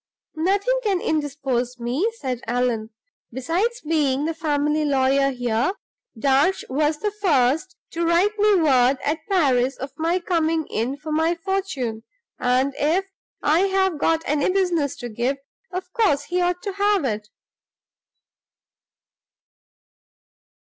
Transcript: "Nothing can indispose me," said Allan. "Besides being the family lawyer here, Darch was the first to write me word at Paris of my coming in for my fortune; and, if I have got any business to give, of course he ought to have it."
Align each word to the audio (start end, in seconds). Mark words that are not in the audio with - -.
"Nothing 0.37 0.79
can 0.81 0.99
indispose 0.99 1.77
me," 1.77 2.11
said 2.17 2.41
Allan. 2.47 2.89
"Besides 3.31 3.81
being 3.81 4.25
the 4.25 4.33
family 4.33 4.83
lawyer 4.83 5.29
here, 5.29 5.73
Darch 6.17 6.63
was 6.69 6.97
the 6.97 7.11
first 7.11 7.75
to 7.91 8.03
write 8.03 8.35
me 8.39 8.55
word 8.55 8.97
at 9.05 9.19
Paris 9.29 9.77
of 9.77 9.91
my 9.97 10.17
coming 10.17 10.65
in 10.71 10.97
for 10.97 11.11
my 11.11 11.35
fortune; 11.35 12.01
and, 12.39 12.73
if 12.79 13.05
I 13.43 13.59
have 13.67 13.99
got 13.99 14.23
any 14.25 14.49
business 14.49 14.95
to 14.95 15.07
give, 15.09 15.37
of 15.69 15.93
course 15.93 16.23
he 16.23 16.41
ought 16.41 16.63
to 16.63 16.73
have 16.73 17.05
it." 17.05 17.29